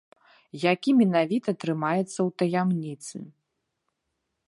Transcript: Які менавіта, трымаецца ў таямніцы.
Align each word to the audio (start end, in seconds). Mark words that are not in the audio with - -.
Які 0.71 0.91
менавіта, 1.01 1.49
трымаецца 1.65 2.07
ў 2.07 2.29
таямніцы. 2.43 3.17